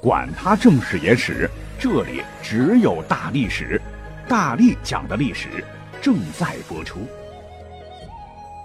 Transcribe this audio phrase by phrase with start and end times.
[0.00, 1.48] 管他正史野史。
[1.78, 3.80] 这里只有大历史，
[4.28, 5.64] 大力讲的历史
[6.00, 7.06] 正在播出。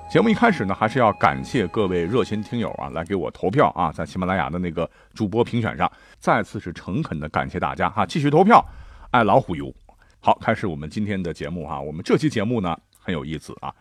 [0.10, 8.64] 节目一开始呢，还是要感谢各位热心听友啊，来给我投票啊，在喜马拉雅的那个主播评选上，再次是诚恳的感谢大家哈，继续投票，
[9.12, 9.74] 爱老虎油。
[10.20, 13.74] 好，开始我们今天的节目哈，我们这期节目呢很有意思啊，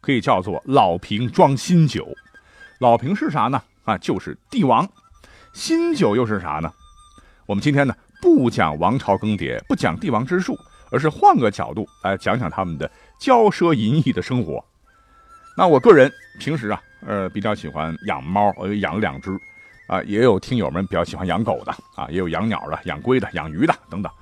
[0.00, 2.08] 可以叫做老瓶装新酒。
[2.78, 3.62] 老瓶是啥呢？
[3.84, 4.88] 啊，就是帝王。
[5.52, 6.72] 新酒又是啥呢？
[7.50, 7.92] 我们今天呢？
[8.22, 10.56] 不讲王朝更迭，不讲帝王之术，
[10.92, 14.64] 而是换个角度来讲讲他们的骄奢淫逸的生活。
[15.56, 19.36] 那我个人平时啊，呃，比较喜欢养猫，我养了两只，
[19.88, 24.12] 啊，也有听友们比较喜欢养狗的，啊，也有养鸟的、养龟的、养鱼的等等。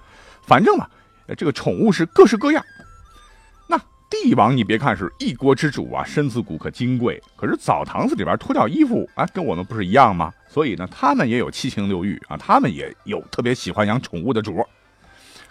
[0.41, 0.89] 反正嘛，
[1.37, 2.65] 这个宠物是各式各样。
[4.11, 10.33] 帝王，你别看是一国之主啊，身子骨可金贵，可是澡堂子里边脱掉衣服，啊，跟我们不是一样吗？
[10.49, 14.67] 所以呢，他们也有七情六欲啊，他们也有特别喜欢养宠物的主。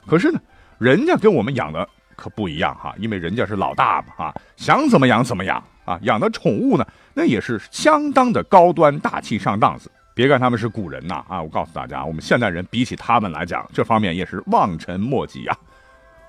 [0.07, 0.39] 可是呢，
[0.79, 5.99] 人家跟我们养的可不一样哈，因为人家是老大嘛啊，想怎么养怎么养啊。
[6.01, 9.91] 养的宠物呢，那也是相当的高端大气上档次。
[10.15, 15.55] 别看他们是古人呐啊，我告诉大家，我们现代人比起他们来讲，这方面也是望尘莫及啊。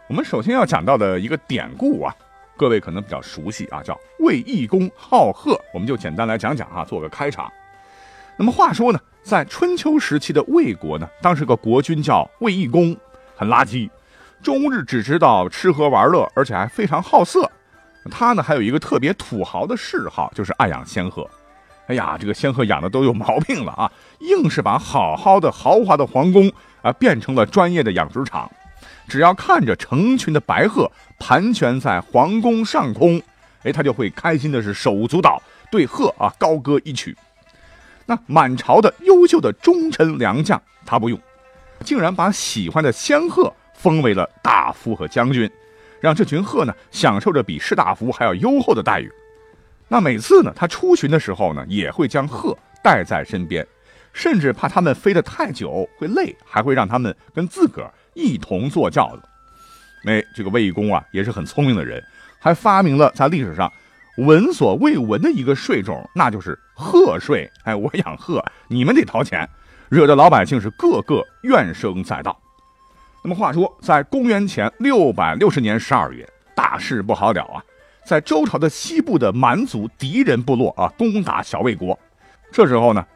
[0.08, 2.14] 我们首先要讲到的一个典故啊，
[2.56, 7.52] 各位可能比较熟悉啊，叫卫懿公好鹤，我们就简单来讲讲啊，做个开场。
[8.38, 12.96] 那么话说呢，在春秋时期的魏国呢，当时个国君叫卫懿公，
[13.36, 13.90] 很垃圾，
[14.42, 17.50] 终日只知道吃喝玩乐，而且还非常好色。
[18.10, 21.28] 他呢还有一个特别土豪的嗜好，就是爱养仙鹤。
[21.88, 28.50] 哎呀，这个仙鹤养的都有毛病了啊，硬是把好好的豪华的皇宫啊变成了专业的养殖场。
[29.08, 33.20] 只要看着成群的白鹤盘旋在皇宫上空，
[33.62, 37.16] 哎，他就会开心的是手舞足蹈，对鹤啊高歌一曲。
[38.06, 41.18] 那满朝的优秀的忠臣良将，他不用，
[41.84, 45.50] 竟然把喜欢的仙鹤封为了大夫和将军，
[46.00, 49.10] 让这群鹤呢享受着比士大夫还要优厚的待遇。
[49.88, 53.66] 那每次呢，他出巡的时候呢，也会将鹤带在身边，
[54.12, 59.22] 甚至怕他们飞得太久会累，还会让他们跟自个儿一同坐轿子。
[60.04, 62.02] 哎，这个卫懿公啊，也是很聪明的人，
[62.40, 63.72] 还发明了在历史上。
[64.18, 67.48] 闻所未闻的一个税种，那就是鹤税。
[67.62, 69.48] 哎，我养鹤，你们得掏钱，
[69.88, 72.36] 惹得老百姓是个个怨声载道。
[73.22, 77.62] 那么话说，在公元前六百六十年十二月，大事不好了啊！
[78.04, 81.96] 在周朝的西部的蛮族敌人部落啊，攻打小魏国。
[82.50, 83.06] 这时候呢，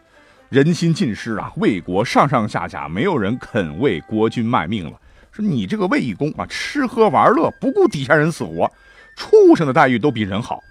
[0.52, 4.92] 人心尽失啊，魏国上上下下没有人肯为国君卖命了。
[5.30, 8.70] 说你这个卫懿公啊，吃喝玩乐不顾底下人死活，
[9.16, 10.62] 畜生的待遇都比人好。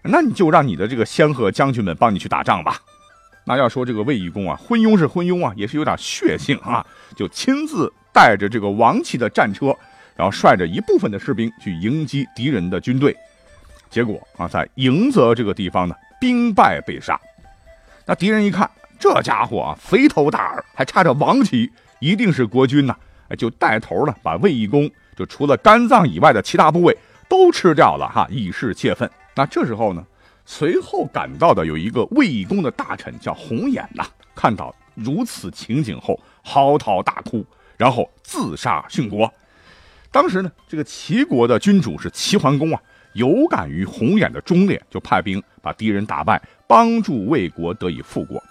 [0.00, 2.80] 那你就让你的这个仙鹤将军们帮你去打仗吧。
[3.44, 6.82] 那要说这个卫懿公啊，昏庸是昏庸啊，也是有点血性啊，
[7.14, 9.66] 就亲自带着这个王旗的战车，
[10.16, 13.14] 然后率着一部分的士兵去迎击敌人的军队。
[13.90, 17.20] 结果啊，在迎泽这个地方呢，兵败被杀。
[18.06, 21.70] 那敌人一看这家伙啊，肥头大耳，还插着王旗，
[22.00, 22.96] 一定是国君呐，
[23.38, 26.96] 就带头呢，把卫懿公就除了肝脏以外的其他部位
[27.28, 29.10] 都吃掉了哈，以示泄愤。
[29.34, 30.04] 那这时候呢，
[30.44, 37.44] 随后赶到的有一个卫懿公的大臣叫红眼呐，看到如此情景后嚎啕大哭，
[37.76, 39.32] 然后自杀殉国。
[40.10, 42.80] 当时呢，这个齐国的君主是齐桓公啊，
[43.12, 48.42] 有感于红眼的忠烈，就派兵把敌人打败，帮助魏国得以复国。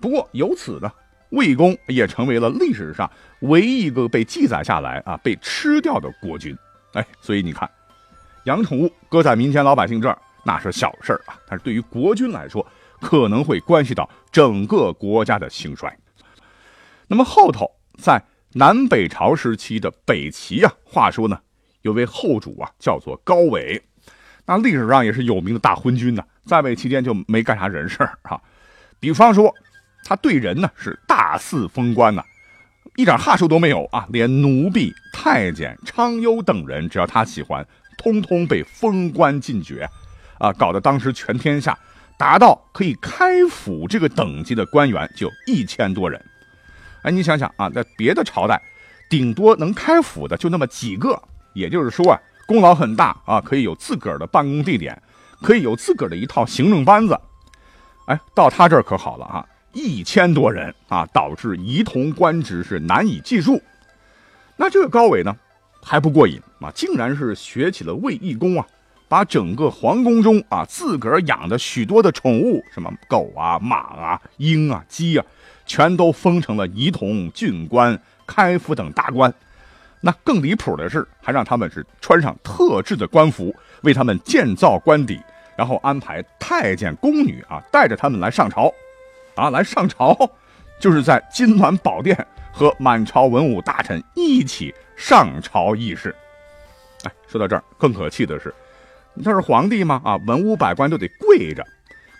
[0.00, 0.92] 不过由此呢，
[1.30, 6.56] 魏公也成为了历史上唯一一个被记载下来啊被吃掉的国君。
[6.92, 7.68] 哎，所以你看。
[8.44, 12.64] 养宠物搁在民间老百姓这儿那是小事儿啊，但是对于国君来说，
[13.00, 15.92] 可能会关系到整个国家的兴衰。
[17.08, 17.68] 那么后头
[17.98, 18.22] 在
[18.52, 21.40] 南北朝时期的北齐啊，话说呢，
[21.82, 23.82] 有位后主啊，叫做高纬，
[24.44, 28.40] 那历史上也是有名的大昏君呢，在位期间就没干啥人事儿啊。
[29.00, 29.52] 比方说，
[30.06, 32.22] 他对人呢是大肆封官呐，
[32.94, 37.66] 一点哈数都没有啊，连奴婢、太监、昌优等人，只要他喜欢。
[37.98, 39.88] 通通被封官进爵，
[40.38, 41.76] 啊，搞得当时全天下
[42.18, 46.22] 达到可以开府这个等级的官员就一千多人。
[47.02, 48.60] 哎，你想想啊，在别的朝代，
[49.08, 51.20] 顶多能开府的就那么几个，
[51.54, 55.02] 也就是说啊，功劳很大啊，可以有自个儿的办公地点，
[55.40, 57.18] 可以有自个儿的一套行政班子。
[58.08, 63.60] 哎，到他这儿可好了啊，一千多人啊，导致仪同官职是难以计数。
[64.56, 65.36] 那这个高纬呢，
[65.82, 68.66] 还不过瘾啊，竟然是学起了卫懿公啊，
[69.06, 75.24] 把整个皇宫中啊自个儿养的许多的宠物，什么狗啊、马啊、鹰啊、鸡啊，
[75.66, 79.32] 全都封成了仪同、郡官、开府等大官。
[80.00, 85.20] 那更离谱的是，还让他们是穿上特制的官服，为他们建造官邸，
[85.54, 88.72] 然后安排太监宫女啊带着他们来上朝，
[89.36, 90.16] 啊来上朝，
[90.80, 92.26] 就是在金銮宝殿。
[92.58, 96.16] 和满朝文武大臣一起上朝议事。
[97.04, 98.50] 哎，说到这儿，更可气的是，
[99.22, 100.00] 他是皇帝吗？
[100.02, 101.62] 啊，文武百官都得跪着，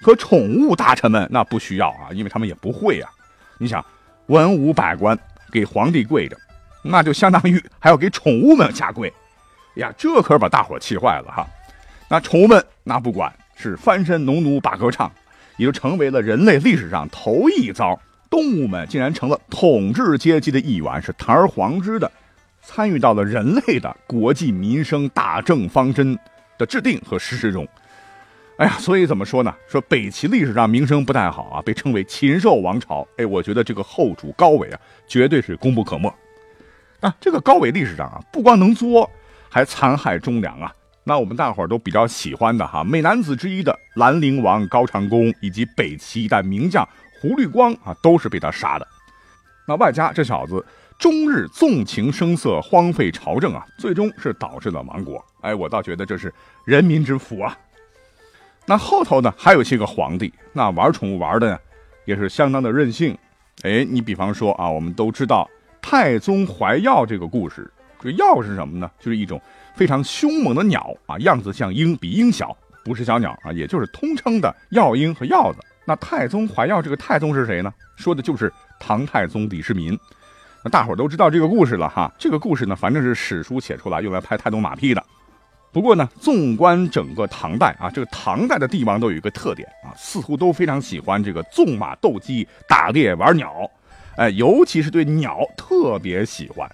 [0.03, 3.11] 可宠物大臣们那不需要啊，因为他们也不会啊。
[3.57, 3.83] 你想，
[4.27, 5.19] 文武百官
[5.51, 6.37] 给皇帝跪着，
[6.83, 9.11] 那就相当于还要给宠物们下跪。
[9.77, 11.47] 呀，这可是把大伙气坏了哈。
[12.11, 15.11] 那宠物们那不管，是翻身农奴把歌唱，
[15.57, 17.99] 也就成为了人类历史上头一遭。
[18.29, 22.11] 动物们竟然成了统治阶级的一员，是堂而皇之的
[22.61, 26.19] 参与到了人类的国际民生大政方针
[26.59, 27.67] 的制定和实施中。
[28.59, 29.55] 哎呀，所以怎么说呢？
[29.69, 33.07] 说北齐历史上名声不太好啊，被称为禽兽王朝。
[33.17, 36.13] 哎，我觉得这个后主高纬啊，绝对是功不可没。
[37.01, 39.09] 啊，这个高纬历史上啊，不光能作，
[39.49, 40.75] 还残害忠良啊。
[41.09, 46.87] 那我们大伙儿都比较喜欢的哈，美男子之一的兰陵王高长恭，以及北齐一代名将。
[47.21, 48.87] 胡律光啊，都是被他杀的。
[49.69, 50.65] 那外加这小子
[50.99, 55.25] 终日纵情声色，荒废朝政啊，最终是导致了亡国。
[55.43, 57.57] 哎，我倒觉得这是人民之福啊。
[58.67, 61.59] 那后头呢，还有些个皇帝，那玩宠物玩的呢，
[62.05, 63.17] 也是相当的任性。
[63.63, 65.49] 哎，你比方说啊，我们都知道
[65.81, 67.73] 太宗怀药这个故事。
[68.01, 68.91] 这药是什么呢？
[68.99, 69.41] 就是一种
[69.75, 75.59] 非常凶猛的鸟啊，样子像鹰，比鹰小，不是小鸟啊，也就是通称的药鹰和药子。
[75.85, 77.73] 那太宗怀药，这个太宗是谁呢？
[77.97, 79.99] 说的就是唐太宗李世民。
[80.65, 82.13] 那大伙都知道这个故事了哈。
[82.19, 85.03] 这个故事呢，反正是史书写出来用来拍太宗马屁的。
[85.73, 93.71] 不过呢，纵观整个唐代啊，这个唐代的帝王都有一个特点啊，似乎都非常喜欢这个纵马斗鸡、打猎玩鸟，
[94.17, 96.69] 哎，尤其是对鸟特别喜欢。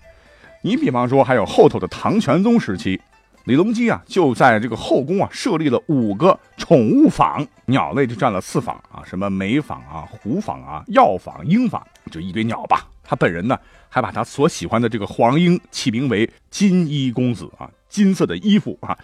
[0.63, 3.01] 你比方说，还有后头的唐玄宗时期。
[3.45, 12.87] 李隆基啊，就在这个后宫啊设立了五个宠物坊，鸟类就占了四坊啊，什么梅坊啊、狐坊啊、药坊、鹰坊，就一堆鸟吧。
[13.03, 18.97] 他本人呢，还把他所喜欢的这个黄莺起名为金衣公子啊，金色的衣服啊。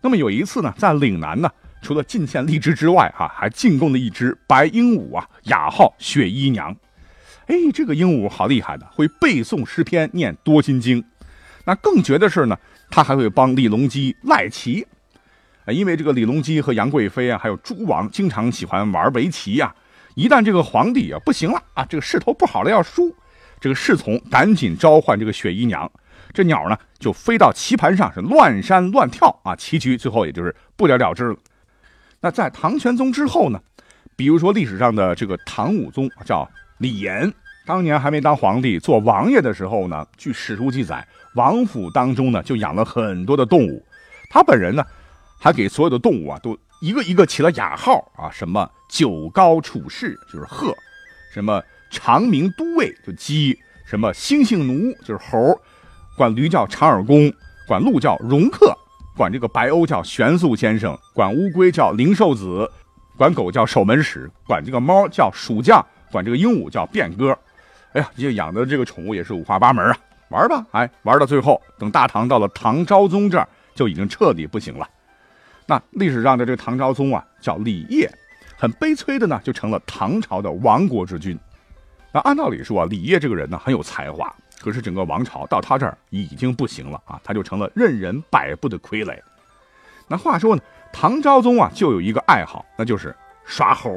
[0.00, 1.50] 那么有一次呢，在岭南呢，
[1.82, 6.74] 除了进献荔枝之外啊，还进贡了一只白鹦鹉啊，雅号雪姨娘。
[7.46, 11.04] 哎，这个鹦鹉好厉害的，会背诵诗篇，念多心经。
[11.64, 12.56] 那更绝的是呢。
[12.94, 14.86] 他还会帮李隆基赖棋，
[15.68, 19.74] 因为这个李隆基和杨贵妃啊，还有诸王经常喜欢玩围棋呀。
[20.14, 23.16] 一旦这个皇帝啊不行了啊，这个势头不好了要输，
[23.58, 25.90] 这个侍从赶紧召唤这个雪姨娘，
[26.34, 31.36] 这鸟呢就飞到棋盘上是乱扇乱跳啊，棋局最后也就是不了了之了。
[32.20, 33.58] 那在唐玄宗之后呢，
[34.16, 36.46] 比如说历史上的这个唐武宗叫
[36.78, 37.32] 李炎。
[37.64, 43.80] 当年还没当皇帝做王爷的时候呢，据史书记载，王府当中呢就养了很多的动物，
[44.30, 44.84] 他本人呢
[45.38, 50.74] 还给所有的动物啊都一个一个起了雅号啊，什么九高处士就是鹤，
[51.32, 53.56] 什么长鸣都尉就鸡，
[53.86, 55.56] 什么猩猩奴就是猴，
[56.16, 57.32] 管驴叫长耳公，
[57.68, 58.76] 管鹿叫容克，
[59.16, 62.68] 管这个白鸥叫玄素先生，管乌龟叫灵寿子，
[63.16, 67.36] 管狗叫守门使，管这个猫叫鼠将，管这个鹦鹉叫变哥。
[67.94, 74.88] 哎呀，这养的这个宠物也是五花八门啊，玩吧，哎，玩到最后，等大唐到了唐昭宗这儿，就已经彻底不行了。
[75.66, 78.10] 那历史上的这个唐昭宗啊，叫李晔，
[78.56, 81.38] 很悲催的呢，就成了唐朝的亡国之君。
[82.12, 89.18] 那按道理说啊，李晔这个人呢很有才华，可是整个王朝到他这儿已经不行了啊，他就成了任人摆布的傀儡。
[90.08, 93.14] 那话说呢，唐昭宗啊就有一个爱好，那就是
[93.44, 93.90] 耍猴。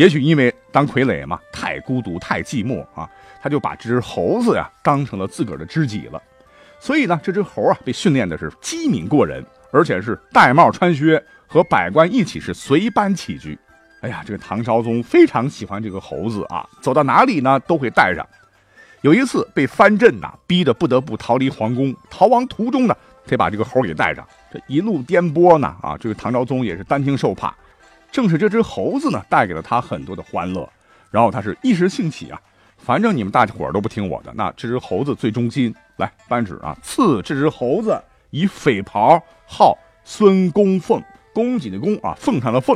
[0.00, 3.06] 也许因为当傀儡嘛，太孤独、太寂寞啊，
[3.42, 6.22] 他就把这只猴子呀当成了自个儿的知己了。
[6.78, 13.58] 所以呢，这只猴啊被训练的是机敏过人，而且是戴帽穿靴，和百官一起是随班起居。
[14.00, 18.26] 哎呀，这个唐昭宗非常喜欢这个猴子啊，走到哪里呢都会带上。
[19.02, 24.26] 有一次被藩镇呐逼得不得不逃离皇宫，逃亡途中呢，得把这个猴给带上。
[24.50, 27.54] 这一路颠簸呢，啊，这个唐昭宗也是担惊受怕。
[28.10, 30.68] 正是这只猴子呢，带给了他很多的欢乐。
[31.10, 32.40] 然后他是一时兴起啊，
[32.78, 35.74] 反正你们大家伙儿都不听我的，那这只猴子最忠心。
[35.96, 41.02] 来扳指啊，赐这只猴子以匪袍，号孙公凤，
[41.34, 42.74] 公瑾的公啊，凤上的凤。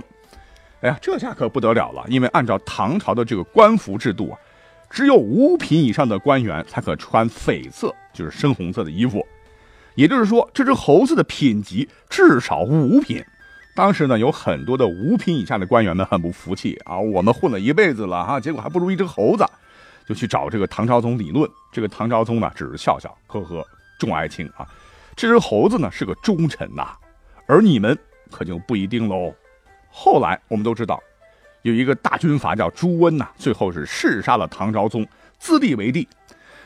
[0.83, 4.39] 哎呀，这下可不得了了，因为按照唐朝的这个官服制度啊，
[4.91, 9.27] 只有五品以上的官员才可穿绯色，就是深红色的衣服。
[9.95, 13.25] 也就是说，这只猴子的品级至少五品。
[13.75, 19.45] 当时呢，有很多的五品以下的官员们很不服气啊，我们混了一辈子了哈，结果还不如一只猴子。
[20.07, 23.67] 就去找这个唐昭宗理论，这个唐昭宗呢只是笑笑，呵呵，
[23.99, 24.69] 众爱卿啊，
[25.17, 26.89] 这只猴子呢是个忠臣呐，
[27.47, 27.99] 而你们
[28.31, 29.35] 可就不一定喽。
[29.89, 31.03] 后来我们都知道，
[31.63, 35.07] 有一个大军阀叫朱温呐，最后是弑杀了唐昭宗，
[35.39, 36.07] 自立为帝。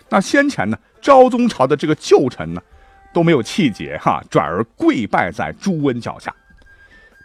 [0.09, 2.61] 那先前呢，昭宗朝的这个旧臣呢
[3.15, 6.35] 都没有气节哈，转而跪拜在朱温脚下。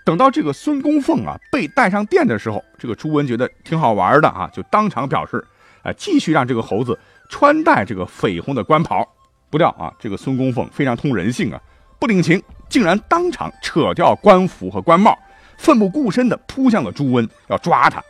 [0.06, 5.44] 等到这个孙公凤啊被带上殿的时候，这个朱温觉得挺好玩的啊，就当场表示。
[5.86, 9.06] 哎，继续让这个猴子穿戴这个绯红的官袍，
[9.50, 11.60] 不料啊，这个孙公凤非常通人性啊，
[12.00, 15.14] 不领情，竟然当场扯掉官服和官帽，
[15.58, 18.02] 奋不顾身地扑向了朱温，要抓他。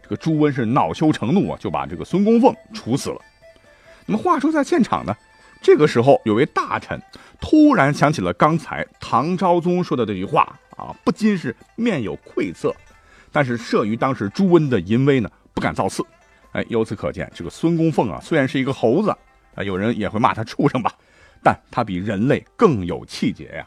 [0.00, 3.20] 这个朱温是恼羞成怒啊，就把这个孙公凤处死了。
[4.06, 5.12] 那么话说在现场呢，
[5.60, 6.96] 这个时候有位大臣
[7.40, 12.74] 突然想起了刚才唐昭宗说的这句话啊，不禁是面有愧色，
[13.30, 16.02] 但是慑于当时朱温的淫威呢，不敢造次。
[16.52, 19.10] 哎，由此可见，这个孙公凤啊，虽然是一个猴子
[19.54, 20.92] 啊，有人也会骂他畜生吧，
[21.42, 23.66] 但他比人类更有气节呀。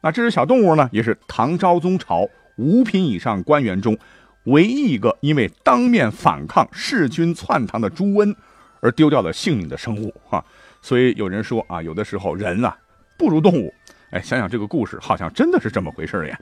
[0.00, 3.96] 那这只小动物呢，也是唐昭宗朝五品以上官员中
[4.44, 8.34] 唯一一个因为当面反抗弑君篡唐的朱温
[8.80, 10.44] 而丢掉了性命的生物哈。
[10.82, 12.76] 所以有人说啊，有的时候人啊
[13.16, 13.72] 不如动物。
[14.10, 16.38] 哎，想想这个故事，好像真的是这么回事呀。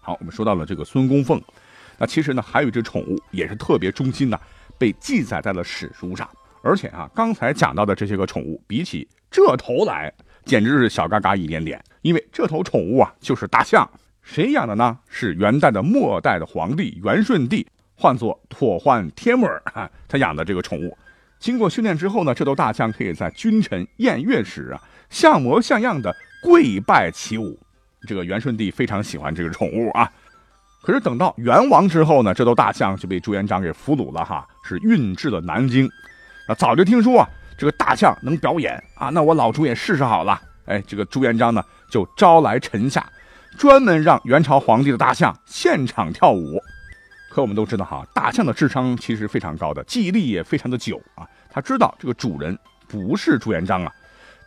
[0.00, 1.40] 好，我们说到了这个孙公凤，
[1.98, 4.40] 那其实呢，还有一只宠物也是特别忠心的。
[4.78, 6.28] 被记载在了史书上，
[6.60, 10.12] 而且啊，刚才讲到的这些个宠物，比起这头来，
[10.44, 11.80] 简直是小嘎嘎一点点。
[12.00, 13.88] 因为这头宠物啊，就是大象。
[14.22, 14.98] 谁养的呢？
[15.08, 17.64] 是元代的末代的皇帝元顺帝，
[17.94, 20.96] 唤作妥焕天母儿啊，他养的这个宠物。
[21.38, 27.58] 经过训练之后呢，这头大象可以在君臣宴乐时啊，像模像样的跪拜起舞。
[28.06, 30.10] 这个元顺帝非常喜欢这个宠物啊。
[30.82, 35.88] 可是等到元王之后呢，这头大象就被朱元璋给俘虏了哈，是运至了南京。
[36.48, 40.40] 啊，早就听说啊，这个大象能表演啊，那我老朱也试试好了。
[40.64, 43.08] 哎，这个朱元璋呢，就招来臣下，
[43.56, 46.60] 专门让元朝皇帝的大象现场跳舞。
[47.30, 51.24] 可我们都知道哈，大象的智商其实非常高的，记忆力也非常的久啊。
[51.48, 52.58] 他知道这个主人
[52.88, 53.92] 不是朱元璋啊，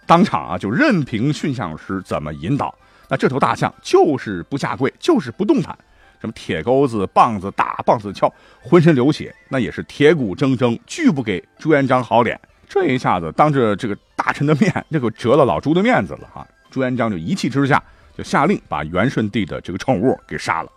[0.06, 2.74] 当场啊就任凭驯象师怎么引导，
[3.10, 5.78] 那这头大象就是不下跪，就是不动弹。
[6.22, 12.40] 什么铁钩子、棒子打、棒子敲，浑身流血，那也是铁骨铮铮，拒不给朱元璋好脸。
[12.68, 16.48] 这一下子当着这个大臣的面，这可折了老朱的面子了哈。
[16.72, 17.84] 朱元璋就一气之下，
[18.18, 20.72] 就下令把元顺帝的这个宠物给杀了。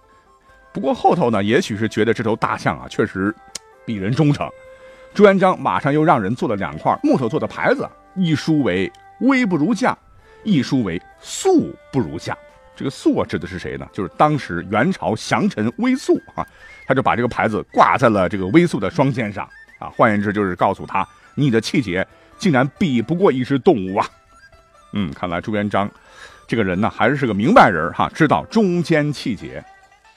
[0.73, 3.35] 不过后头呢，也许是觉得这头大象啊确实
[3.87, 4.47] 比人忠诚，
[5.14, 9.96] 朱元璋马上又让人做了两块木头做的牌子，一书为“威不如将”，
[10.44, 12.37] 一书为“素不如相”。
[12.76, 13.88] 这个肃啊，指的是谁呢？
[13.92, 16.46] 就是当时元朝降臣威肃啊，
[16.87, 19.48] 他就把这个牌子挂在了这个威肃的双肩上
[19.80, 19.88] 啊。
[19.88, 22.06] 换言之，就是告诉他，你的气节
[22.38, 24.08] 竟然比不过一只动物啊。
[24.92, 25.90] 嗯，看来朱元璋
[26.46, 29.60] 这个人呢，还是是个明白人哈，知道忠奸气节。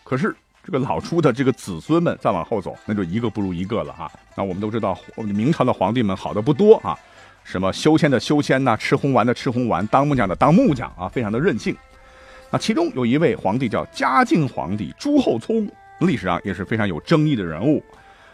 [0.03, 4.11] 可是这个老朱的这个子孙们再往后走，那就一个不如一个了哈。
[4.35, 6.95] 那我们都知道，明朝的皇帝们好的不多啊，
[7.43, 11.75] 什么修仙的修仙呐，吃红丸的吃红丸，当木匠的当木匠啊，非常的任性。
[12.49, 15.69] 那其中有一位皇帝叫嘉靖皇帝朱厚熜，
[15.99, 17.83] 历史上也是非常有争议的人物，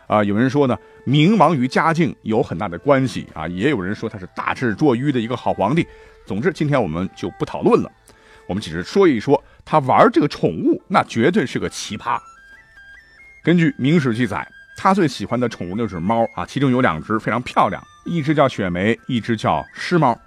[0.07, 5.87] 啊，有人说呢，明亡于嘉靖有很大的关系啊，也有人说他是大智若愚的一个好皇帝。
[6.25, 7.91] 总之，今天我们就不讨论了，
[8.47, 12.19] 我们只是说一说他玩这个宠物，那绝对是个奇葩。
[13.43, 14.45] 根据《明史》记载，
[14.75, 20.17] 他最喜欢的宠物就是猫啊，其中有两只非常漂亮，一只叫雪梅，一只叫狮猫。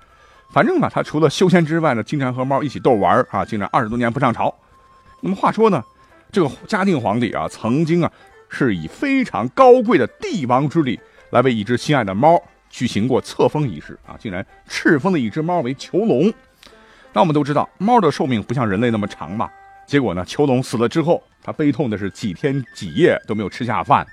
[0.53, 4.55] 反正吧，他除了修仙之外呢，经常和猫一起逗玩啊，竟然二十多年不上朝。
[5.21, 5.83] 那么话说呢，
[6.33, 8.11] 这个嘉靖皇帝啊，曾经啊
[8.49, 10.99] 是以非常高贵的帝王之礼
[11.31, 16.33] 来为一只心爱的猫举行过册封仪式啊，竟然敕封了一只猫为囚龙。
[17.13, 19.49] 那我们都知道，猫的寿命不像人类那么长嘛。
[19.87, 24.07] 结果呢，囚龙死了之后，他悲痛的是几天几夜都没有吃下饭。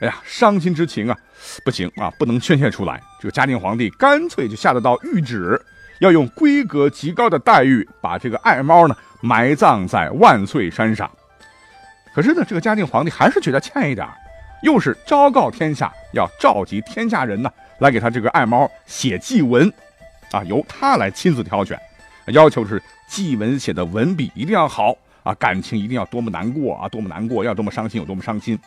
[0.00, 1.16] 哎呀，伤心之情啊，
[1.62, 3.00] 不行啊，不能宣泄出来。
[3.20, 5.60] 这个嘉靖皇帝干脆就下得到谕旨，
[6.00, 11.10] 要用规格极高的待遇把这个爱猫呢埋葬在万岁山上。
[12.14, 14.08] 可是呢，这个嘉靖皇帝还是觉得欠一点
[14.62, 19.70] 又是昭告天下，要召集天下人呢来给他这个爱猫写祭文，
[20.32, 21.78] 啊，由他来亲自挑选，
[22.28, 28.58] 要求是祭文写的文笔一定要好啊，感情一定要多么难过啊，多么难过，要多么伤心有多么伤心。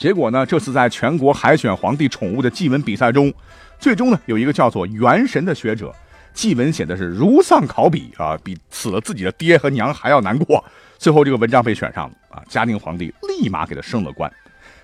[0.00, 3.30] 结果呢，这次在全国海选皇帝宠物的祭文比赛中，
[3.78, 5.94] 最终呢有一个叫做元神的学者，
[6.32, 10.64] 祭文写的是如丧考妣啊，比死了自己的爹和娘还要难过。
[10.96, 14.32] 最后这个文章被选上了啊，嘉定皇帝立马给他升了官。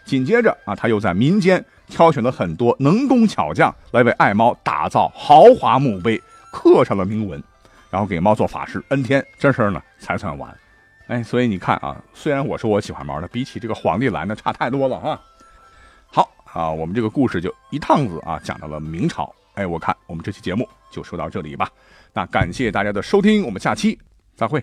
[0.04, 7.42] 紧接着啊，他又在民间挑选了很多能工巧匠来为爱猫打造豪华墓碑，刻上了铭文，
[7.88, 10.54] 然后给猫做法事恩天，这事儿呢才算完。
[11.08, 15.20] 哎，所以你看啊，虽然我说我喜欢猫，的，比起这个皇帝来呢差太多了啊。
[16.06, 19.32] 好啊，我们这个故事就一趟子啊讲到了明朝。
[19.54, 21.70] 哎，我看我们这期节目就说到这里吧。
[22.12, 23.98] 那感谢大家的收听，我们下期
[24.34, 24.62] 再会。